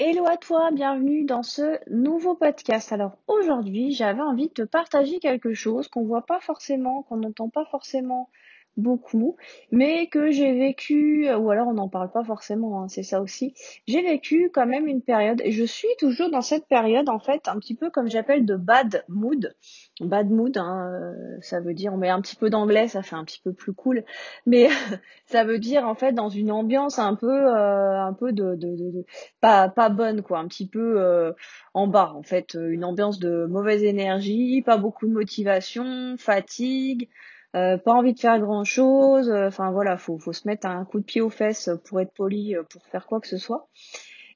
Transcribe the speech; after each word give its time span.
Hello 0.00 0.26
à 0.28 0.36
toi, 0.36 0.70
bienvenue 0.70 1.24
dans 1.24 1.42
ce 1.42 1.76
nouveau 1.90 2.36
podcast. 2.36 2.92
Alors 2.92 3.18
aujourd'hui, 3.26 3.90
j'avais 3.90 4.20
envie 4.20 4.46
de 4.46 4.52
te 4.52 4.62
partager 4.62 5.18
quelque 5.18 5.54
chose 5.54 5.88
qu'on 5.88 6.04
voit 6.04 6.24
pas 6.24 6.38
forcément, 6.38 7.02
qu'on 7.02 7.16
n'entend 7.16 7.48
pas 7.48 7.64
forcément 7.64 8.30
beaucoup, 8.78 9.36
mais 9.72 10.06
que 10.06 10.30
j'ai 10.30 10.52
vécu, 10.52 11.28
ou 11.34 11.50
alors 11.50 11.68
on 11.68 11.74
n'en 11.74 11.88
parle 11.88 12.10
pas 12.10 12.24
forcément, 12.24 12.82
hein, 12.82 12.88
c'est 12.88 13.02
ça 13.02 13.20
aussi. 13.20 13.54
J'ai 13.86 14.02
vécu 14.02 14.50
quand 14.54 14.66
même 14.66 14.86
une 14.86 15.02
période, 15.02 15.42
et 15.44 15.50
je 15.50 15.64
suis 15.64 15.88
toujours 15.98 16.30
dans 16.30 16.40
cette 16.40 16.66
période 16.66 17.08
en 17.08 17.18
fait, 17.18 17.48
un 17.48 17.58
petit 17.58 17.74
peu 17.74 17.90
comme 17.90 18.08
j'appelle 18.08 18.46
de 18.46 18.56
bad 18.56 19.04
mood. 19.08 19.54
Bad 20.00 20.30
mood, 20.30 20.56
hein, 20.56 20.90
euh, 20.92 21.38
ça 21.40 21.60
veut 21.60 21.74
dire, 21.74 21.92
on 21.92 21.96
met 21.96 22.08
un 22.08 22.20
petit 22.20 22.36
peu 22.36 22.50
d'anglais, 22.50 22.86
ça 22.88 23.02
fait 23.02 23.16
un 23.16 23.24
petit 23.24 23.40
peu 23.42 23.52
plus 23.52 23.72
cool, 23.72 24.04
mais 24.46 24.68
ça 25.26 25.44
veut 25.44 25.58
dire 25.58 25.86
en 25.86 25.94
fait 25.94 26.12
dans 26.12 26.28
une 26.28 26.52
ambiance 26.52 26.98
un 26.98 27.16
peu, 27.16 27.26
euh, 27.28 28.00
un 28.00 28.12
peu 28.12 28.32
de, 28.32 28.54
de, 28.54 28.76
de, 28.76 29.04
pas, 29.40 29.68
pas 29.68 29.88
bonne 29.88 30.22
quoi, 30.22 30.38
un 30.38 30.46
petit 30.46 30.68
peu 30.68 31.00
euh, 31.00 31.32
en 31.74 31.88
bas 31.88 32.12
en 32.14 32.22
fait, 32.22 32.54
une 32.54 32.84
ambiance 32.84 33.18
de 33.18 33.46
mauvaise 33.46 33.82
énergie, 33.82 34.62
pas 34.62 34.76
beaucoup 34.76 35.06
de 35.06 35.12
motivation, 35.12 36.16
fatigue. 36.16 37.08
Euh, 37.58 37.76
pas 37.76 37.92
envie 37.92 38.14
de 38.14 38.20
faire 38.20 38.38
grand 38.38 38.64
chose, 38.64 39.30
enfin 39.30 39.70
voilà, 39.70 39.96
faut, 39.96 40.18
faut 40.18 40.32
se 40.32 40.46
mettre 40.46 40.66
un 40.66 40.84
coup 40.84 41.00
de 41.00 41.04
pied 41.04 41.20
aux 41.20 41.30
fesses 41.30 41.70
pour 41.84 42.00
être 42.00 42.12
poli, 42.12 42.54
pour 42.70 42.82
faire 42.86 43.06
quoi 43.06 43.20
que 43.20 43.28
ce 43.28 43.38
soit. 43.38 43.68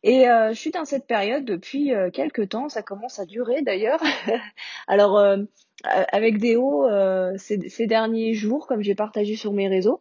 Et 0.03 0.29
euh, 0.29 0.53
je 0.53 0.59
suis 0.59 0.71
dans 0.71 0.85
cette 0.85 1.07
période 1.07 1.45
depuis 1.45 1.95
euh, 1.95 2.11
quelques 2.11 2.49
temps, 2.49 2.69
ça 2.69 2.83
commence 2.83 3.21
à 3.21 3.27
durer 3.27 3.63
d'ailleurs. 3.63 4.01
Alors 4.89 5.19
euh, 5.19 5.39
avec 5.85 6.39
des 6.39 6.57
hauts 6.57 6.89
ces, 7.37 7.87
derniers 7.87 8.35
jours, 8.35 8.67
comme 8.67 8.83
j'ai 8.83 8.95
partagé 8.95 9.37
sur 9.37 9.53
mes 9.53 9.69
réseaux. 9.69 10.01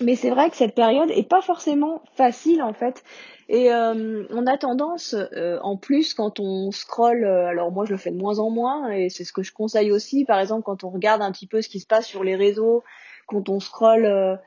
Mais 0.00 0.16
c'est 0.16 0.30
vrai 0.30 0.50
que 0.50 0.56
cette 0.56 0.74
période 0.74 1.10
est 1.10 1.28
pas 1.28 1.42
forcément 1.42 2.02
facile 2.14 2.62
en 2.62 2.72
fait. 2.72 3.02
Et 3.48 3.72
euh, 3.72 4.24
on 4.30 4.46
a 4.46 4.56
tendance, 4.56 5.14
euh, 5.14 5.58
en 5.62 5.76
plus, 5.76 6.14
quand 6.14 6.38
on 6.38 6.70
scrolle, 6.70 7.24
euh, 7.24 7.48
alors 7.48 7.72
moi 7.72 7.84
je 7.84 7.90
le 7.90 7.96
fais 7.96 8.12
de 8.12 8.16
moins 8.16 8.38
en 8.38 8.48
moins, 8.48 8.90
et 8.90 9.08
c'est 9.08 9.24
ce 9.24 9.32
que 9.32 9.42
je 9.42 9.52
conseille 9.52 9.90
aussi, 9.90 10.24
par 10.24 10.38
exemple 10.38 10.62
quand 10.62 10.84
on 10.84 10.90
regarde 10.90 11.20
un 11.20 11.32
petit 11.32 11.48
peu 11.48 11.60
ce 11.60 11.68
qui 11.68 11.80
se 11.80 11.86
passe 11.86 12.06
sur 12.06 12.22
les 12.22 12.36
réseaux, 12.36 12.84
quand 13.26 13.48
on 13.48 13.60
scrolle 13.60 14.38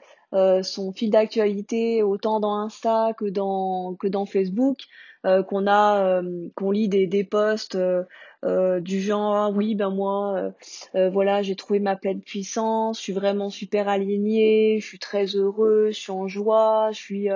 son 0.64 0.92
fil 0.94 1.12
d'actualité 1.12 2.02
autant 2.02 2.40
dans 2.40 2.56
Insta 2.56 3.12
que 3.16 3.26
dans 3.26 3.96
que 4.00 4.08
dans 4.08 4.26
Facebook, 4.26 4.78
qu'on 5.24 5.68
a, 5.68 6.22
qu'on 6.56 6.72
lit 6.72 6.90
des, 6.90 7.06
des 7.08 7.24
posts 7.24 7.78
du 8.82 9.02
genre 9.02 9.36
ah 9.36 9.50
oui 9.50 9.76
ben 9.76 9.90
moi 9.90 10.54
voilà 10.94 11.42
j'ai 11.42 11.56
trouvé 11.56 11.80
ma 11.80 11.96
pleine 11.96 12.22
puissance, 12.22 12.98
je 12.98 13.04
suis 13.04 13.14
vraiment 13.14 13.50
super 13.50 13.88
alignée, 13.88 14.80
je 14.80 14.86
suis 14.86 15.00
très 15.00 15.26
heureux, 15.36 15.88
je 15.92 16.00
suis 16.00 16.12
en 16.12 16.28
joie, 16.28 16.90
je 16.92 17.00
suis 17.00 17.30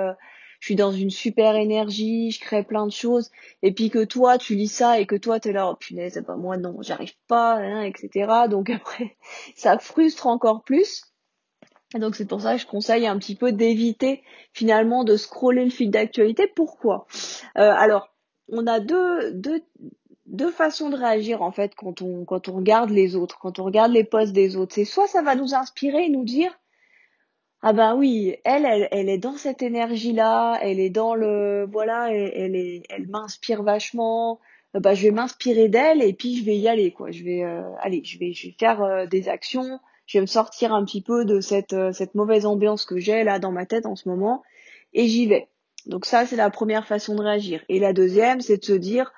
je 0.60 0.66
suis 0.66 0.76
dans 0.76 0.92
une 0.92 1.10
super 1.10 1.54
énergie, 1.56 2.30
je 2.30 2.40
crée 2.40 2.64
plein 2.64 2.86
de 2.86 2.92
choses, 2.92 3.30
et 3.62 3.72
puis 3.72 3.90
que 3.90 4.04
toi 4.04 4.38
tu 4.38 4.54
lis 4.54 4.68
ça 4.68 4.98
et 4.98 5.06
que 5.06 5.16
toi 5.16 5.38
t'es 5.40 5.52
là, 5.52 5.70
oh 5.70 5.76
punaise, 5.76 6.14
c'est 6.14 6.26
pas 6.26 6.36
moi 6.36 6.56
non, 6.56 6.76
j'arrive 6.82 7.14
pas, 7.28 7.54
hein, 7.54 7.82
etc. 7.82 8.48
Donc 8.50 8.70
après, 8.70 9.16
ça 9.56 9.78
frustre 9.78 10.26
encore 10.26 10.62
plus. 10.62 11.04
Donc 11.94 12.16
c'est 12.16 12.26
pour 12.26 12.42
ça 12.42 12.54
que 12.54 12.60
je 12.60 12.66
conseille 12.66 13.06
un 13.06 13.18
petit 13.18 13.34
peu 13.34 13.52
d'éviter 13.52 14.22
finalement 14.52 15.04
de 15.04 15.16
scroller 15.16 15.64
le 15.64 15.70
fil 15.70 15.90
d'actualité. 15.90 16.46
Pourquoi? 16.46 17.06
Euh, 17.56 17.72
Alors, 17.72 18.14
on 18.50 18.66
a 18.66 18.80
deux, 18.80 19.32
deux, 19.32 19.62
deux 20.28 20.50
façons 20.50 20.90
de 20.90 20.96
réagir 20.96 21.42
en 21.42 21.50
fait 21.50 21.74
quand 21.74 22.02
on, 22.02 22.24
quand 22.24 22.48
on 22.48 22.56
regarde 22.56 22.90
les 22.90 23.16
autres, 23.16 23.38
quand 23.40 23.58
on 23.58 23.64
regarde 23.64 23.92
les 23.92 24.04
posts 24.04 24.32
des 24.32 24.56
autres. 24.56 24.74
C'est 24.74 24.84
soit 24.84 25.08
ça 25.08 25.22
va 25.22 25.34
nous 25.34 25.54
inspirer 25.54 26.04
et 26.04 26.08
nous 26.08 26.24
dire 26.24 26.58
ah 27.60 27.72
ben 27.72 27.96
oui, 27.96 28.36
elle, 28.44 28.64
elle, 28.64 28.88
elle 28.92 29.08
est 29.08 29.18
dans 29.18 29.36
cette 29.36 29.62
énergie-là, 29.62 30.58
elle 30.62 30.78
est 30.78 30.90
dans 30.90 31.14
le, 31.16 31.66
voilà, 31.70 32.12
elle, 32.12 32.54
est, 32.54 32.84
elle 32.88 33.08
m'inspire 33.08 33.64
vachement. 33.64 34.38
Euh, 34.76 34.80
bah, 34.80 34.94
je 34.94 35.02
vais 35.02 35.10
m'inspirer 35.10 35.68
d'elle 35.68 36.02
et 36.02 36.12
puis 36.12 36.36
je 36.36 36.44
vais 36.44 36.56
y 36.56 36.68
aller, 36.68 36.92
quoi. 36.92 37.10
Je 37.10 37.24
vais, 37.24 37.42
euh, 37.42 37.62
aller, 37.80 38.02
je 38.04 38.18
vais, 38.18 38.32
je 38.32 38.46
vais 38.48 38.54
faire 38.58 38.82
euh, 38.82 39.06
des 39.06 39.28
actions. 39.28 39.80
Je 40.06 40.18
vais 40.18 40.22
me 40.22 40.26
sortir 40.26 40.72
un 40.72 40.84
petit 40.84 41.02
peu 41.02 41.24
de 41.24 41.40
cette, 41.40 41.74
cette 41.92 42.14
mauvaise 42.14 42.46
ambiance 42.46 42.84
que 42.86 42.98
j'ai 42.98 43.24
là 43.24 43.38
dans 43.40 43.52
ma 43.52 43.66
tête 43.66 43.86
en 43.86 43.96
ce 43.96 44.08
moment 44.08 44.42
et 44.92 45.06
j'y 45.06 45.26
vais. 45.26 45.48
Donc 45.86 46.06
ça, 46.06 46.26
c'est 46.26 46.36
la 46.36 46.50
première 46.50 46.86
façon 46.86 47.14
de 47.14 47.22
réagir. 47.22 47.64
Et 47.68 47.78
la 47.78 47.92
deuxième, 47.92 48.40
c'est 48.40 48.58
de 48.58 48.64
se 48.64 48.72
dire, 48.72 49.12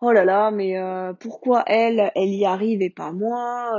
oh 0.00 0.12
là 0.12 0.24
là, 0.24 0.50
mais 0.50 0.76
pourquoi 1.20 1.64
elle, 1.66 2.12
elle 2.14 2.28
y 2.28 2.44
arrive 2.44 2.82
et 2.82 2.90
pas 2.90 3.12
moi 3.12 3.72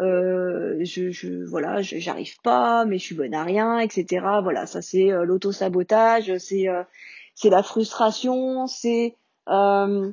euh, 0.00 0.78
je, 0.84 1.10
je 1.10 1.44
voilà, 1.44 1.80
j'arrive 1.82 2.40
pas, 2.42 2.84
mais 2.84 2.98
je 2.98 3.04
suis 3.04 3.14
bonne 3.14 3.34
à 3.34 3.44
rien, 3.44 3.78
etc. 3.78 4.26
Voilà, 4.42 4.66
ça 4.66 4.82
c'est 4.82 5.10
euh, 5.12 5.24
l'auto-sabotage, 5.24 6.36
c'est 6.38 6.68
euh, 6.68 6.82
c'est 7.34 7.50
la 7.50 7.62
frustration, 7.62 8.66
c'est 8.66 9.16
euh, 9.48 10.12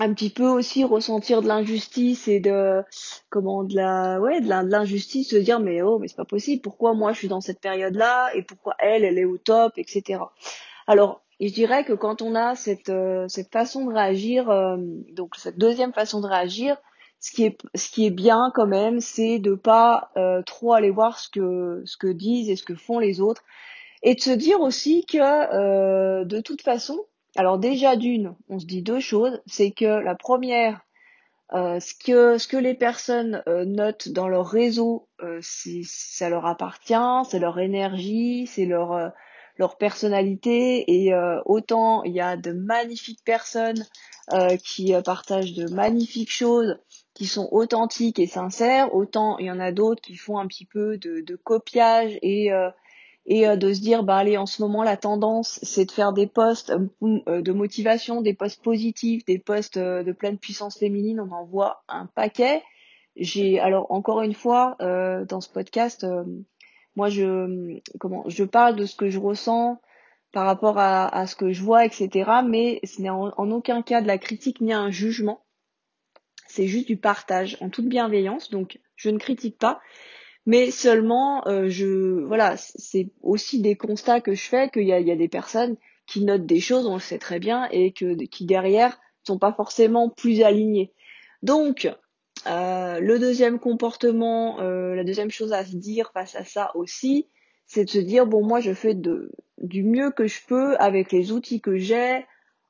un 0.00 0.14
petit 0.14 0.30
peu 0.30 0.46
aussi 0.46 0.84
ressentir 0.84 1.42
de 1.42 1.48
l'injustice 1.48 2.28
et 2.28 2.40
de 2.40 2.82
comment 3.30 3.64
de 3.64 3.74
la 3.76 4.20
ouais 4.20 4.40
de 4.40 4.48
l'injustice 4.48 5.30
se 5.30 5.36
dire 5.36 5.60
mais 5.60 5.82
oh 5.82 5.98
mais 5.98 6.08
c'est 6.08 6.16
pas 6.16 6.24
possible 6.24 6.62
pourquoi 6.62 6.94
moi 6.94 7.12
je 7.12 7.18
suis 7.18 7.28
dans 7.28 7.40
cette 7.42 7.60
période 7.60 7.94
là 7.94 8.30
et 8.34 8.42
pourquoi 8.42 8.74
elle 8.78 9.04
elle 9.04 9.18
est 9.18 9.26
au 9.26 9.36
top 9.36 9.74
etc 9.76 10.20
alors 10.86 11.22
je 11.48 11.54
dirais 11.54 11.84
que 11.84 11.92
quand 11.92 12.22
on 12.22 12.34
a 12.34 12.54
cette 12.54 12.92
cette 13.28 13.50
façon 13.52 13.86
de 13.86 13.92
réagir 13.94 14.46
donc 15.12 15.36
cette 15.36 15.58
deuxième 15.58 15.92
façon 15.92 16.20
de 16.20 16.26
réagir 16.26 16.76
ce 17.20 17.30
qui 17.30 17.44
est 17.44 17.58
ce 17.74 17.90
qui 17.90 18.06
est 18.06 18.10
bien 18.10 18.50
quand 18.54 18.66
même, 18.66 19.00
c'est 19.00 19.38
de 19.38 19.54
pas 19.54 20.10
euh, 20.16 20.42
trop 20.42 20.72
aller 20.72 20.90
voir 20.90 21.18
ce 21.18 21.28
que 21.28 21.82
ce 21.84 21.96
que 21.96 22.08
disent 22.08 22.48
et 22.48 22.56
ce 22.56 22.64
que 22.64 22.74
font 22.74 22.98
les 22.98 23.20
autres. 23.20 23.44
Et 24.02 24.14
de 24.14 24.20
se 24.20 24.30
dire 24.30 24.60
aussi 24.62 25.04
que 25.04 25.18
euh, 25.18 26.24
de 26.24 26.40
toute 26.40 26.62
façon, 26.62 26.98
alors 27.36 27.58
déjà 27.58 27.96
d'une, 27.96 28.34
on 28.48 28.58
se 28.58 28.64
dit 28.64 28.82
deux 28.82 29.00
choses, 29.00 29.42
c'est 29.46 29.70
que 29.70 29.84
la 29.84 30.14
première 30.14 30.80
euh, 31.52 31.78
ce 31.80 31.94
que 31.94 32.38
ce 32.38 32.48
que 32.48 32.56
les 32.56 32.74
personnes 32.74 33.42
notent 33.46 34.08
dans 34.08 34.28
leur 34.28 34.46
réseau, 34.46 35.08
ça 35.42 36.30
leur 36.30 36.46
appartient, 36.46 36.94
c'est 37.28 37.38
leur 37.38 37.58
énergie, 37.58 38.46
c'est 38.46 38.64
leur 38.64 39.12
leur 39.60 39.76
personnalité 39.76 40.84
et 40.88 41.12
autant 41.44 42.02
il 42.02 42.12
y 42.12 42.20
a 42.20 42.36
de 42.36 42.52
magnifiques 42.52 43.22
personnes 43.24 43.86
qui 44.64 44.92
partagent 45.04 45.54
de 45.54 45.72
magnifiques 45.72 46.32
choses 46.32 46.76
qui 47.20 47.26
sont 47.26 47.50
authentiques 47.52 48.18
et 48.18 48.26
sincères, 48.26 48.94
autant 48.94 49.36
il 49.36 49.44
y 49.44 49.50
en 49.50 49.60
a 49.60 49.72
d'autres 49.72 50.00
qui 50.00 50.16
font 50.16 50.38
un 50.38 50.46
petit 50.46 50.64
peu 50.64 50.96
de, 50.96 51.36
copiage 51.44 52.18
et 52.22 52.50
euh, 52.50 52.70
et 53.26 53.46
euh, 53.46 53.56
de 53.56 53.74
se 53.74 53.80
dire 53.82 54.04
bah 54.04 54.16
allez 54.16 54.38
en 54.38 54.46
ce 54.46 54.62
moment 54.62 54.82
la 54.82 54.96
tendance 54.96 55.58
c'est 55.62 55.84
de 55.84 55.90
faire 55.90 56.14
des 56.14 56.26
posts 56.26 56.72
euh, 57.02 57.42
de 57.42 57.52
motivation, 57.52 58.22
des 58.22 58.32
posts 58.32 58.62
positifs, 58.62 59.22
des 59.26 59.38
posts 59.38 59.78
de 59.78 60.12
pleine 60.12 60.38
puissance 60.38 60.78
féminine, 60.78 61.20
on 61.20 61.30
en 61.30 61.44
voit 61.44 61.82
un 61.88 62.06
paquet. 62.06 62.62
J'ai 63.16 63.60
alors 63.60 63.90
encore 63.90 64.22
une 64.22 64.32
fois 64.32 64.76
dans 64.80 65.42
ce 65.42 65.50
podcast 65.50 66.06
moi 66.96 67.08
je 67.08 67.80
comment 67.98 68.24
je 68.28 68.44
parle 68.44 68.76
de 68.76 68.86
ce 68.86 68.96
que 68.96 69.10
je 69.10 69.18
ressens 69.18 69.80
par 70.32 70.46
rapport 70.46 70.78
à, 70.78 71.08
à 71.08 71.26
ce 71.26 71.36
que 71.36 71.52
je 71.52 71.62
vois 71.62 71.84
etc 71.84 72.30
mais 72.46 72.80
ce 72.84 73.02
n'est 73.02 73.10
en, 73.10 73.32
en 73.36 73.50
aucun 73.50 73.82
cas 73.82 74.00
de 74.00 74.06
la 74.06 74.18
critique 74.18 74.60
ni 74.60 74.72
un 74.72 74.90
jugement 74.90 75.44
c'est 76.50 76.66
juste 76.66 76.88
du 76.88 76.96
partage 76.96 77.56
en 77.60 77.70
toute 77.70 77.86
bienveillance, 77.86 78.50
donc 78.50 78.80
je 78.96 79.08
ne 79.08 79.18
critique 79.18 79.56
pas, 79.56 79.80
mais 80.46 80.72
seulement 80.72 81.46
euh, 81.46 81.68
je 81.68 82.24
voilà, 82.24 82.56
c'est 82.56 83.10
aussi 83.22 83.60
des 83.60 83.76
constats 83.76 84.20
que 84.20 84.34
je 84.34 84.42
fais 84.42 84.68
qu'il 84.68 84.82
y 84.82 84.92
a, 84.92 84.98
il 84.98 85.06
y 85.06 85.12
a 85.12 85.16
des 85.16 85.28
personnes 85.28 85.76
qui 86.06 86.24
notent 86.24 86.46
des 86.46 86.58
choses, 86.58 86.86
on 86.86 86.94
le 86.94 87.00
sait 87.00 87.20
très 87.20 87.38
bien, 87.38 87.68
et 87.70 87.92
que 87.92 88.14
qui 88.24 88.46
derrière 88.46 88.98
sont 89.24 89.38
pas 89.38 89.52
forcément 89.52 90.08
plus 90.10 90.42
alignées. 90.42 90.92
Donc 91.42 91.88
euh, 92.46 93.00
le 93.00 93.18
deuxième 93.18 93.58
comportement, 93.58 94.60
euh, 94.60 94.94
la 94.94 95.04
deuxième 95.04 95.30
chose 95.30 95.52
à 95.52 95.64
se 95.64 95.76
dire 95.76 96.10
face 96.12 96.34
à 96.36 96.44
ça 96.44 96.70
aussi, 96.74 97.28
c'est 97.66 97.84
de 97.84 97.90
se 97.90 97.98
dire 97.98 98.26
bon 98.26 98.44
moi 98.44 98.60
je 98.60 98.72
fais 98.72 98.94
du 98.94 99.82
mieux 99.82 100.10
que 100.10 100.26
je 100.26 100.40
peux 100.46 100.76
avec 100.78 101.12
les 101.12 101.32
outils 101.32 101.60
que 101.60 101.76
j'ai 101.76 102.24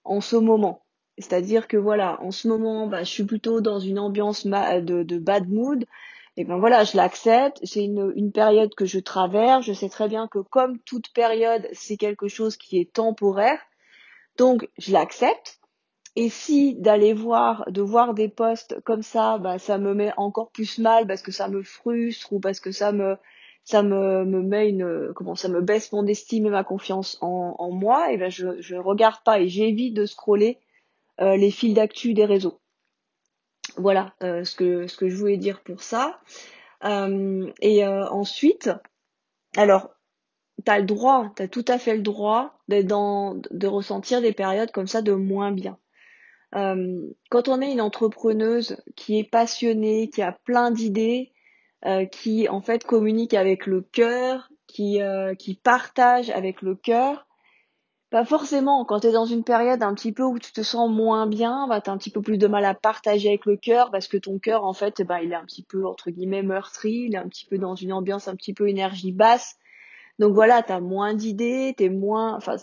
en 0.04 0.20
ce 0.20 0.36
moment. 0.36 0.84
C'est-à-dire 1.18 1.68
que 1.68 1.76
voilà, 1.76 2.20
en 2.22 2.30
ce 2.30 2.48
moment, 2.48 2.86
bah, 2.86 3.04
je 3.04 3.10
suis 3.10 3.24
plutôt 3.24 3.60
dans 3.60 3.78
une 3.78 3.98
ambiance 3.98 4.46
de, 4.46 5.18
bad 5.18 5.48
mood. 5.48 5.84
Et 6.36 6.44
ben 6.44 6.58
voilà, 6.58 6.84
je 6.84 6.96
l'accepte. 6.96 7.60
C'est 7.62 7.84
une 7.84 8.32
période 8.32 8.74
que 8.74 8.86
je 8.86 8.98
traverse. 8.98 9.66
Je 9.66 9.72
sais 9.72 9.90
très 9.90 10.08
bien 10.08 10.28
que 10.28 10.38
comme 10.38 10.78
toute 10.80 11.12
période, 11.12 11.68
c'est 11.72 11.96
quelque 11.96 12.28
chose 12.28 12.56
qui 12.56 12.78
est 12.78 12.92
temporaire. 12.92 13.60
Donc 14.38 14.68
je 14.78 14.92
l'accepte. 14.92 15.59
Et 16.16 16.28
si 16.28 16.74
d'aller 16.74 17.12
voir, 17.12 17.64
de 17.70 17.82
voir 17.82 18.14
des 18.14 18.28
posts 18.28 18.80
comme 18.80 19.02
ça, 19.02 19.38
bah, 19.38 19.58
ça 19.58 19.78
me 19.78 19.94
met 19.94 20.12
encore 20.16 20.50
plus 20.50 20.78
mal 20.78 21.06
parce 21.06 21.22
que 21.22 21.32
ça 21.32 21.48
me 21.48 21.62
frustre 21.62 22.32
ou 22.32 22.40
parce 22.40 22.58
que 22.60 22.72
ça 22.72 22.90
me, 22.92 23.16
ça 23.64 23.82
me, 23.82 24.24
me 24.24 24.42
met 24.42 24.68
une, 24.68 25.12
comment 25.14 25.36
ça 25.36 25.48
me 25.48 25.60
baisse 25.60 25.92
mon 25.92 26.06
estime 26.06 26.46
et 26.46 26.50
ma 26.50 26.64
confiance 26.64 27.16
en, 27.20 27.54
en 27.58 27.70
moi, 27.70 28.12
et 28.12 28.16
ben 28.16 28.30
je, 28.30 28.60
je 28.60 28.74
regarde 28.74 29.22
pas 29.24 29.40
et 29.40 29.48
j'évite 29.48 29.94
de 29.94 30.06
scroller 30.06 30.58
euh, 31.20 31.36
les 31.36 31.50
fils 31.50 31.74
d'actu 31.74 32.12
des 32.12 32.24
réseaux. 32.24 32.60
Voilà 33.76 34.14
euh, 34.22 34.42
ce, 34.44 34.56
que, 34.56 34.88
ce 34.88 34.96
que 34.96 35.08
je 35.08 35.16
voulais 35.16 35.36
dire 35.36 35.62
pour 35.62 35.82
ça. 35.82 36.20
Euh, 36.84 37.52
et 37.60 37.86
ensuite, 37.86 38.70
alors, 39.56 39.90
t'as 40.64 40.78
le 40.78 40.86
droit, 40.86 41.30
t'as 41.36 41.46
tout 41.46 41.64
à 41.68 41.78
fait 41.78 41.94
le 41.94 42.02
droit 42.02 42.58
d'être 42.68 42.86
dans, 42.86 43.34
de 43.34 43.66
ressentir 43.66 44.20
des 44.20 44.32
périodes 44.32 44.72
comme 44.72 44.86
ça 44.88 45.02
de 45.02 45.12
moins 45.12 45.52
bien. 45.52 45.78
Euh, 46.56 47.08
quand 47.30 47.48
on 47.48 47.60
est 47.60 47.72
une 47.72 47.80
entrepreneuse 47.80 48.76
qui 48.96 49.18
est 49.18 49.30
passionnée, 49.30 50.10
qui 50.10 50.22
a 50.22 50.32
plein 50.32 50.70
d'idées, 50.70 51.32
euh, 51.86 52.04
qui 52.06 52.48
en 52.48 52.60
fait 52.60 52.84
communique 52.84 53.34
avec 53.34 53.66
le 53.66 53.82
cœur, 53.82 54.50
qui, 54.66 55.00
euh, 55.02 55.34
qui 55.34 55.54
partage 55.54 56.30
avec 56.30 56.62
le 56.62 56.74
cœur, 56.74 57.26
pas 58.10 58.24
forcément, 58.24 58.84
quand 58.84 59.00
tu 59.00 59.06
es 59.06 59.12
dans 59.12 59.24
une 59.24 59.44
période 59.44 59.84
un 59.84 59.94
petit 59.94 60.12
peu 60.12 60.24
où 60.24 60.38
tu 60.40 60.52
te 60.52 60.62
sens 60.62 60.90
moins 60.90 61.28
bien, 61.28 61.68
bah, 61.68 61.80
tu 61.80 61.90
as 61.90 61.92
un 61.92 61.96
petit 61.96 62.10
peu 62.10 62.20
plus 62.20 62.38
de 62.38 62.48
mal 62.48 62.64
à 62.64 62.74
partager 62.74 63.28
avec 63.28 63.46
le 63.46 63.56
cœur 63.56 63.92
parce 63.92 64.08
que 64.08 64.16
ton 64.16 64.40
cœur, 64.40 64.64
en 64.64 64.72
fait, 64.72 65.02
bah, 65.02 65.22
il 65.22 65.30
est 65.30 65.36
un 65.36 65.44
petit 65.44 65.62
peu, 65.62 65.86
entre 65.86 66.10
guillemets, 66.10 66.42
meurtri, 66.42 67.06
il 67.08 67.14
est 67.14 67.18
un 67.18 67.28
petit 67.28 67.46
peu 67.46 67.56
dans 67.56 67.76
une 67.76 67.92
ambiance 67.92 68.26
un 68.26 68.34
petit 68.34 68.52
peu 68.52 68.68
énergie 68.68 69.12
basse. 69.12 69.56
Donc 70.18 70.34
voilà, 70.34 70.62
tu 70.62 70.72
as 70.72 70.80
moins 70.80 71.14
d'idées, 71.14 71.74
tu 71.78 71.84
es 71.84 71.88
moins, 71.88 72.34
enfin, 72.34 72.56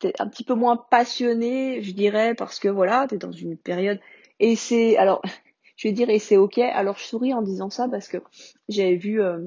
t'es 0.00 0.12
un 0.18 0.28
petit 0.28 0.44
peu 0.44 0.54
moins 0.54 0.76
passionné, 0.76 1.82
je 1.82 1.92
dirais, 1.92 2.34
parce 2.34 2.58
que 2.58 2.68
voilà, 2.68 3.06
tu 3.08 3.14
es 3.14 3.18
dans 3.18 3.32
une 3.32 3.56
période. 3.56 4.00
Et 4.40 4.56
c'est, 4.56 4.96
alors, 4.96 5.22
je 5.76 5.88
vais 5.88 5.92
dire, 5.92 6.10
et 6.10 6.18
c'est 6.18 6.36
ok. 6.36 6.58
Alors, 6.58 6.98
je 6.98 7.04
souris 7.04 7.34
en 7.34 7.42
disant 7.42 7.70
ça 7.70 7.88
parce 7.88 8.08
que 8.08 8.18
j'avais 8.68 8.96
vu, 8.96 9.22
euh, 9.22 9.38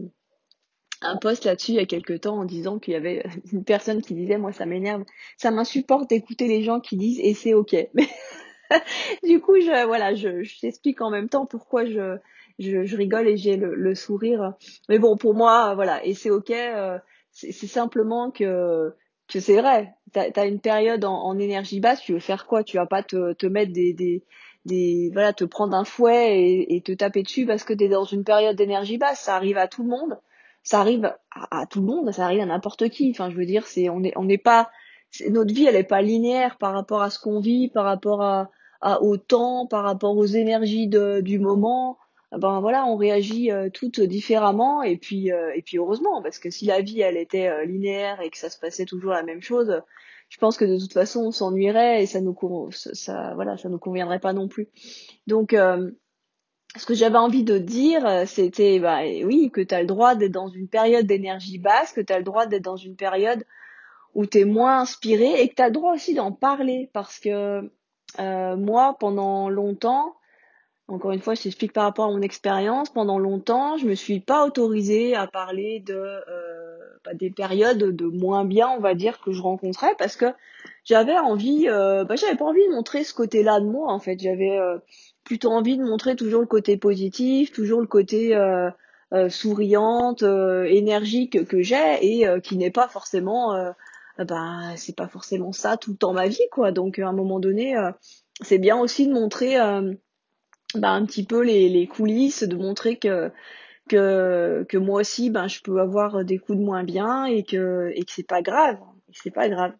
un 1.03 1.17
post 1.17 1.45
là-dessus 1.45 1.71
il 1.71 1.75
y 1.75 1.79
a 1.79 1.85
quelques 1.85 2.21
temps 2.21 2.37
en 2.37 2.45
disant 2.45 2.79
qu'il 2.79 2.93
y 2.93 2.97
avait 2.97 3.23
une 3.51 3.63
personne 3.63 4.01
qui 4.01 4.13
disait 4.13 4.37
moi 4.37 4.51
ça 4.51 4.65
m'énerve, 4.65 5.03
ça 5.37 5.51
m'insupporte 5.51 6.09
d'écouter 6.09 6.47
les 6.47 6.63
gens 6.63 6.79
qui 6.79 6.97
disent 6.97 7.19
et 7.21 7.33
c'est 7.33 7.53
ok. 7.53 7.75
Mais 7.93 8.07
du 9.23 9.39
coup 9.39 9.59
je 9.59 9.85
voilà 9.85 10.15
je, 10.15 10.43
je 10.43 10.59
t'explique 10.59 11.01
en 11.01 11.09
même 11.09 11.29
temps 11.29 11.45
pourquoi 11.45 11.85
je 11.85 12.17
je, 12.59 12.85
je 12.85 12.97
rigole 12.97 13.27
et 13.27 13.35
j'ai 13.35 13.57
le, 13.57 13.73
le, 13.73 13.95
sourire. 13.95 14.53
Mais 14.87 14.99
bon 14.99 15.17
pour 15.17 15.33
moi 15.33 15.75
voilà 15.75 16.03
et 16.05 16.13
c'est 16.13 16.29
ok. 16.29 16.51
Euh, 16.51 16.97
c'est 17.31 17.51
simplement 17.51 18.29
que 18.29 18.93
c'est 19.29 19.61
vrai. 19.61 19.95
T'as 20.11 20.29
as 20.35 20.45
une 20.45 20.59
période 20.59 21.05
en, 21.05 21.37
énergie 21.39 21.79
basse. 21.79 22.01
Tu 22.01 22.13
veux 22.13 22.19
faire 22.19 22.45
quoi? 22.45 22.63
Tu 22.63 22.77
vas 22.77 22.85
pas 22.85 23.03
te 23.03 23.33
te 23.33 23.47
mettre 23.47 23.73
des 23.73 23.93
des 23.93 24.23
des 24.65 25.09
voilà 25.13 25.33
te 25.33 25.43
prendre 25.43 25.75
un 25.75 25.85
fouet 25.85 26.39
et, 26.39 26.75
et 26.75 26.81
te 26.81 26.91
taper 26.91 27.23
dessus 27.23 27.45
parce 27.45 27.63
que 27.63 27.73
t'es 27.73 27.89
dans 27.89 28.05
une 28.05 28.23
période 28.23 28.55
d'énergie 28.55 28.97
basse. 28.97 29.21
Ça 29.21 29.35
arrive 29.35 29.57
à 29.57 29.67
tout 29.67 29.83
le 29.83 29.89
monde 29.89 30.19
ça 30.63 30.79
arrive 30.79 31.13
à, 31.51 31.65
tout 31.65 31.81
le 31.81 31.87
monde, 31.87 32.11
ça 32.11 32.25
arrive 32.25 32.41
à 32.41 32.45
n'importe 32.45 32.89
qui. 32.89 33.11
Enfin, 33.11 33.29
je 33.29 33.35
veux 33.35 33.45
dire, 33.45 33.67
c'est 33.67 33.89
on 33.89 34.01
est 34.03 34.13
on 34.17 34.23
n'est 34.23 34.37
pas 34.37 34.71
notre 35.29 35.53
vie, 35.53 35.65
elle 35.65 35.75
est 35.75 35.83
pas 35.83 36.01
linéaire 36.01 36.57
par 36.57 36.73
rapport 36.73 37.01
à 37.01 37.09
ce 37.09 37.19
qu'on 37.19 37.39
vit, 37.39 37.69
par 37.69 37.85
rapport 37.85 38.21
à, 38.23 38.49
à 38.81 39.01
au 39.03 39.17
temps, 39.17 39.67
par 39.67 39.83
rapport 39.83 40.17
aux 40.17 40.25
énergies 40.25 40.87
de, 40.87 41.21
du 41.21 41.37
moment. 41.37 41.97
Ben 42.37 42.61
voilà, 42.61 42.85
on 42.85 42.95
réagit 42.95 43.51
euh, 43.51 43.69
toutes 43.71 44.01
différemment 44.01 44.81
et 44.81 44.97
puis 44.97 45.31
euh, 45.31 45.51
et 45.55 45.61
puis 45.61 45.77
heureusement 45.77 46.21
parce 46.21 46.39
que 46.39 46.49
si 46.49 46.65
la 46.65 46.81
vie 46.81 47.01
elle 47.01 47.17
était 47.17 47.47
euh, 47.47 47.65
linéaire 47.65 48.21
et 48.21 48.29
que 48.29 48.37
ça 48.37 48.49
se 48.49 48.59
passait 48.59 48.85
toujours 48.85 49.11
la 49.11 49.23
même 49.23 49.41
chose, 49.41 49.81
je 50.29 50.37
pense 50.37 50.57
que 50.57 50.65
de 50.65 50.79
toute 50.79 50.93
façon 50.93 51.21
on 51.21 51.31
s'ennuierait 51.31 52.03
et 52.03 52.05
ça 52.05 52.21
nous 52.21 52.35
ça 52.71 53.33
voilà 53.35 53.57
ça 53.57 53.69
nous 53.69 53.79
conviendrait 53.79 54.19
pas 54.19 54.33
non 54.33 54.47
plus. 54.47 54.69
Donc 55.27 55.53
ce 56.75 56.85
que 56.85 56.93
j'avais 56.93 57.17
envie 57.17 57.43
de 57.43 57.57
dire, 57.57 58.05
euh, 58.05 58.25
c'était 58.25 58.79
bah, 58.79 59.01
oui, 59.23 59.51
que 59.51 59.61
tu 59.61 59.75
as 59.75 59.81
le 59.81 59.87
droit 59.87 60.15
d'être 60.15 60.31
dans 60.31 60.47
une 60.47 60.67
période 60.67 61.05
d'énergie 61.05 61.59
basse, 61.59 61.93
que 61.93 62.01
tu 62.01 62.11
as 62.11 62.17
le 62.17 62.23
droit 62.23 62.45
d'être 62.47 62.63
dans 62.63 62.77
une 62.77 62.95
période 62.95 63.45
où 64.15 64.25
tu 64.25 64.39
es 64.39 64.45
moins 64.45 64.79
inspiré 64.81 65.41
et 65.41 65.49
que 65.49 65.55
tu 65.55 65.63
le 65.63 65.71
droit 65.71 65.93
aussi 65.93 66.13
d'en 66.13 66.31
parler 66.31 66.89
parce 66.93 67.19
que 67.19 67.71
euh, 68.19 68.55
moi, 68.57 68.95
pendant 68.99 69.49
longtemps, 69.49 70.15
encore 70.87 71.11
une 71.11 71.21
fois, 71.21 71.33
je 71.33 71.43
t'explique 71.43 71.73
par 71.73 71.85
rapport 71.85 72.05
à 72.05 72.11
mon 72.11 72.21
expérience, 72.21 72.89
pendant 72.89 73.17
longtemps, 73.17 73.77
je 73.77 73.85
me 73.85 73.95
suis 73.95 74.19
pas 74.19 74.45
autorisée 74.45 75.15
à 75.15 75.27
parler 75.27 75.79
de 75.79 75.95
euh, 75.95 76.77
bah, 77.05 77.13
des 77.13 77.29
périodes 77.29 77.77
de 77.77 78.05
moins 78.05 78.45
bien, 78.45 78.69
on 78.69 78.79
va 78.79 78.93
dire, 78.93 79.21
que 79.21 79.31
je 79.31 79.41
rencontrais 79.41 79.95
parce 79.97 80.15
que 80.15 80.25
j'avais 80.85 81.17
envie, 81.17 81.67
euh, 81.67 82.03
bah, 82.03 82.15
j'avais 82.15 82.35
pas 82.35 82.45
envie 82.45 82.65
de 82.67 82.73
montrer 82.73 83.03
ce 83.03 83.13
côté-là 83.13 83.59
de 83.59 83.65
moi 83.65 83.91
en 83.91 83.99
fait. 83.99 84.19
J'avais 84.19 84.57
euh, 84.57 84.77
plutôt 85.23 85.51
envie 85.51 85.77
de 85.77 85.83
montrer 85.83 86.15
toujours 86.15 86.41
le 86.41 86.47
côté 86.47 86.77
positif, 86.77 87.51
toujours 87.51 87.81
le 87.81 87.87
côté 87.87 88.35
euh, 88.35 88.69
euh 89.13 89.29
souriante, 89.29 90.23
euh, 90.23 90.63
énergique 90.65 91.45
que 91.47 91.61
j'ai 91.61 91.99
et 92.01 92.41
qui 92.41 92.57
n'est 92.57 92.71
pas 92.71 92.87
forcément, 92.87 93.53
bah 94.17 94.75
c'est 94.75 94.95
pas 94.95 95.07
forcément 95.07 95.51
ça 95.51 95.77
tout 95.77 95.91
le 95.91 95.97
temps 95.97 96.13
ma 96.13 96.27
vie 96.27 96.47
quoi. 96.51 96.71
Donc 96.71 96.99
à 96.99 97.07
un 97.07 97.13
moment 97.13 97.39
donné, 97.39 97.75
c'est 98.41 98.59
bien 98.59 98.77
aussi 98.77 99.07
de 99.07 99.13
montrer 99.13 99.57
bah, 100.75 100.91
un 100.91 101.05
petit 101.05 101.25
peu 101.25 101.41
les, 101.43 101.69
les 101.69 101.87
coulisses, 101.87 102.43
de 102.43 102.55
montrer 102.55 102.97
que 102.97 103.31
que 103.89 104.65
que 104.69 104.77
moi 104.77 105.01
aussi 105.01 105.29
ben 105.29 105.47
je 105.47 105.61
peux 105.61 105.79
avoir 105.79 106.23
des 106.25 106.37
coups 106.39 106.57
de 106.57 106.63
moins 106.63 106.83
bien 106.83 107.25
et 107.25 107.43
que 107.43 107.91
et 107.95 108.03
que 108.05 108.11
c'est 108.11 108.27
pas 108.27 108.41
grave, 108.41 108.79
c'est 109.13 109.31
pas 109.33 109.49
grave. 109.49 109.73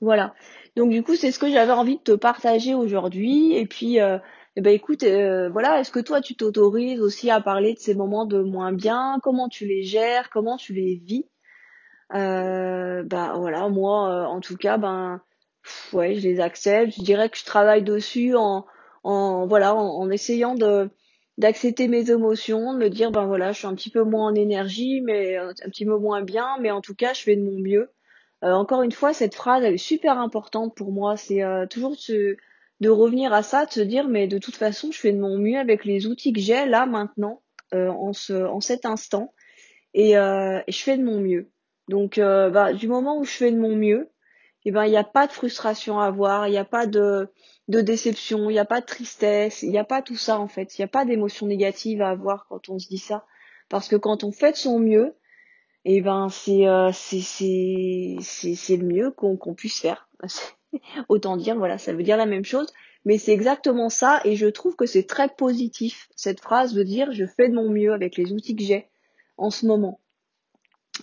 Voilà. 0.00 0.34
Donc 0.76 0.90
du 0.90 1.02
coup, 1.02 1.14
c'est 1.14 1.32
ce 1.32 1.38
que 1.38 1.50
j'avais 1.50 1.72
envie 1.72 1.96
de 1.98 2.02
te 2.02 2.12
partager 2.12 2.74
aujourd'hui. 2.74 3.54
Et 3.56 3.66
puis, 3.66 4.00
euh, 4.00 4.18
eh 4.56 4.60
ben 4.60 4.72
écoute, 4.74 5.02
euh, 5.02 5.48
voilà, 5.50 5.80
est-ce 5.80 5.90
que 5.92 6.00
toi, 6.00 6.20
tu 6.20 6.34
t'autorises 6.36 7.00
aussi 7.00 7.30
à 7.30 7.40
parler 7.40 7.74
de 7.74 7.78
ces 7.78 7.94
moments 7.94 8.26
de 8.26 8.40
moins 8.42 8.72
bien? 8.72 9.18
Comment 9.22 9.48
tu 9.48 9.66
les 9.66 9.82
gères? 9.82 10.30
Comment 10.30 10.56
tu 10.56 10.72
les 10.74 10.96
vis? 10.96 11.26
Euh, 12.14 13.02
Bah 13.04 13.34
voilà, 13.36 13.68
moi, 13.68 14.10
euh, 14.10 14.24
en 14.26 14.40
tout 14.40 14.56
cas, 14.56 14.78
ben 14.78 15.22
ouais, 15.92 16.14
je 16.16 16.22
les 16.28 16.40
accepte. 16.40 16.94
Je 16.98 17.02
dirais 17.02 17.28
que 17.30 17.38
je 17.38 17.44
travaille 17.44 17.82
dessus 17.82 18.34
en, 18.36 18.66
en 19.04 19.46
voilà, 19.46 19.74
en, 19.74 20.00
en 20.00 20.10
essayant 20.10 20.54
de 20.54 20.90
d'accepter 21.38 21.88
mes 21.88 22.10
émotions, 22.10 22.74
de 22.74 22.78
me 22.78 22.90
dire 22.90 23.10
ben 23.10 23.26
voilà, 23.26 23.52
je 23.52 23.58
suis 23.58 23.66
un 23.66 23.74
petit 23.74 23.90
peu 23.90 24.02
moins 24.04 24.30
en 24.30 24.34
énergie, 24.34 25.00
mais 25.00 25.36
un 25.36 25.52
petit 25.52 25.84
peu 25.84 25.98
moins 25.98 26.22
bien, 26.22 26.56
mais 26.60 26.70
en 26.70 26.80
tout 26.80 26.94
cas, 26.94 27.12
je 27.12 27.22
fais 27.22 27.36
de 27.36 27.42
mon 27.42 27.58
mieux. 27.58 27.90
Euh, 28.44 28.52
encore 28.52 28.82
une 28.82 28.92
fois, 28.92 29.12
cette 29.14 29.34
phrase, 29.34 29.64
elle 29.64 29.74
est 29.74 29.78
super 29.78 30.18
importante 30.18 30.76
pour 30.76 30.92
moi. 30.92 31.16
C'est 31.16 31.42
euh, 31.42 31.66
toujours 31.66 31.96
de, 32.08 32.36
de 32.80 32.88
revenir 32.88 33.32
à 33.32 33.42
ça, 33.42 33.66
de 33.66 33.72
se 33.72 33.80
dire, 33.80 34.06
mais 34.08 34.28
de 34.28 34.38
toute 34.38 34.56
façon, 34.56 34.92
je 34.92 35.00
fais 35.00 35.12
de 35.12 35.18
mon 35.18 35.38
mieux 35.38 35.58
avec 35.58 35.84
les 35.84 36.06
outils 36.06 36.32
que 36.32 36.40
j'ai 36.40 36.66
là 36.66 36.86
maintenant, 36.86 37.42
euh, 37.72 37.88
en, 37.88 38.12
ce, 38.12 38.32
en 38.32 38.60
cet 38.60 38.84
instant, 38.84 39.32
et, 39.94 40.12
et, 40.12 40.62
je 40.68 40.82
fais 40.82 40.98
de 40.98 41.04
mon 41.04 41.20
mieux. 41.20 41.50
Donc, 41.88 42.18
bah, 42.18 42.72
du 42.72 42.88
moment 42.88 43.18
où 43.18 43.24
je 43.24 43.30
fais 43.30 43.52
de 43.52 43.58
mon 43.58 43.76
mieux, 43.76 44.10
eh 44.64 44.70
ben, 44.70 44.84
il 44.86 44.90
n'y 44.90 44.96
a 44.96 45.04
pas 45.04 45.26
de 45.26 45.32
frustration 45.32 46.00
à 46.00 46.06
avoir, 46.06 46.48
il 46.48 46.52
n'y 46.52 46.58
a 46.58 46.64
pas 46.64 46.86
de, 46.86 47.28
de 47.68 47.80
déception, 47.80 48.50
il 48.50 48.54
n'y 48.54 48.58
a 48.58 48.64
pas 48.64 48.80
de 48.80 48.86
tristesse, 48.86 49.62
il 49.62 49.70
n'y 49.70 49.78
a 49.78 49.84
pas 49.84 50.02
tout 50.02 50.16
ça 50.16 50.38
en 50.38 50.48
fait. 50.48 50.76
Il 50.78 50.80
n'y 50.80 50.84
a 50.84 50.88
pas 50.88 51.04
d'émotion 51.04 51.46
négative 51.46 52.02
à 52.02 52.10
avoir 52.10 52.46
quand 52.48 52.68
on 52.68 52.78
se 52.78 52.88
dit 52.88 52.98
ça. 52.98 53.24
Parce 53.68 53.88
que 53.88 53.96
quand 53.96 54.24
on 54.24 54.32
fait 54.32 54.52
de 54.52 54.56
son 54.56 54.78
mieux, 54.78 55.14
eh 55.84 56.00
ben 56.00 56.28
c'est 56.30 56.66
euh, 56.66 56.90
c'est 56.92 57.20
c'est 57.20 58.16
c'est 58.20 58.76
le 58.76 58.86
mieux 58.86 59.10
qu'on 59.10 59.36
qu'on 59.36 59.54
puisse 59.54 59.80
faire. 59.80 60.08
Autant 61.08 61.36
dire 61.36 61.56
voilà, 61.56 61.78
ça 61.78 61.92
veut 61.92 62.02
dire 62.02 62.16
la 62.16 62.26
même 62.26 62.44
chose, 62.44 62.72
mais 63.04 63.18
c'est 63.18 63.32
exactement 63.32 63.90
ça 63.90 64.20
et 64.24 64.36
je 64.36 64.46
trouve 64.46 64.76
que 64.76 64.86
c'est 64.86 65.06
très 65.06 65.28
positif 65.28 66.08
cette 66.16 66.40
phrase 66.40 66.74
de 66.74 66.82
dire 66.82 67.12
je 67.12 67.26
fais 67.26 67.48
de 67.48 67.54
mon 67.54 67.68
mieux 67.70 67.92
avec 67.92 68.16
les 68.16 68.32
outils 68.32 68.56
que 68.56 68.62
j'ai 68.62 68.88
en 69.36 69.50
ce 69.50 69.66
moment. 69.66 70.00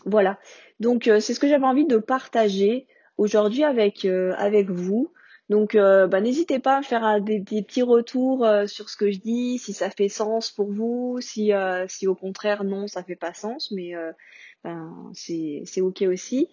Voilà. 0.05 0.39
Donc 0.79 1.07
euh, 1.07 1.19
c'est 1.19 1.33
ce 1.33 1.39
que 1.39 1.47
j'avais 1.47 1.65
envie 1.65 1.85
de 1.85 1.97
partager 1.97 2.87
aujourd'hui 3.21 3.63
avec 3.63 4.05
euh, 4.05 4.33
avec 4.37 4.69
vous. 4.69 5.11
Donc 5.49 5.75
bah, 5.75 6.21
n'hésitez 6.21 6.59
pas 6.59 6.77
à 6.77 6.81
faire 6.81 7.19
des, 7.19 7.39
des 7.39 7.61
petits 7.61 7.81
retours 7.81 8.47
sur 8.67 8.87
ce 8.87 8.95
que 8.95 9.11
je 9.11 9.19
dis, 9.19 9.57
si 9.57 9.73
ça 9.73 9.89
fait 9.89 10.07
sens 10.07 10.49
pour 10.49 10.71
vous, 10.71 11.19
si 11.19 11.51
si 11.89 12.07
au 12.07 12.15
contraire 12.15 12.63
non 12.63 12.87
ça 12.87 13.03
fait 13.03 13.17
pas 13.17 13.33
sens, 13.33 13.69
mais 13.71 13.93
ben, 14.63 15.11
c'est 15.13 15.81
ok 15.81 16.03
aussi. 16.03 16.47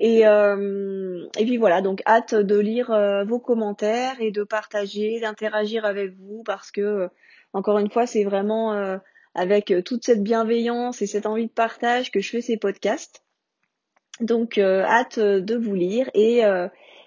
Et 0.00 0.26
euh, 0.26 1.26
et 1.38 1.44
puis 1.44 1.58
voilà, 1.58 1.80
donc 1.80 2.02
hâte 2.06 2.34
de 2.34 2.58
lire 2.58 2.90
euh, 2.90 3.24
vos 3.24 3.38
commentaires 3.38 4.20
et 4.20 4.32
de 4.32 4.42
partager, 4.42 5.20
d'interagir 5.20 5.84
avec 5.84 6.12
vous 6.18 6.42
parce 6.44 6.72
que 6.72 6.80
euh, 6.80 7.08
encore 7.52 7.78
une 7.78 7.90
fois, 7.90 8.06
c'est 8.06 8.24
vraiment 8.24 8.72
avec 9.34 9.72
toute 9.84 10.04
cette 10.04 10.22
bienveillance 10.22 11.02
et 11.02 11.06
cette 11.06 11.26
envie 11.26 11.46
de 11.46 11.52
partage 11.52 12.10
que 12.10 12.20
je 12.20 12.30
fais 12.30 12.40
ces 12.40 12.56
podcasts. 12.56 13.21
Donc 14.20 14.58
hâte 14.58 15.18
de 15.18 15.56
vous 15.56 15.74
lire 15.74 16.10
et 16.14 16.42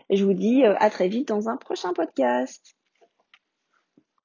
je 0.09 0.24
vous 0.25 0.33
dis 0.33 0.63
à 0.63 0.89
très 0.89 1.07
vite 1.07 1.27
dans 1.29 1.50
un 1.50 1.57
prochain 1.57 1.93
podcast. 1.93 2.75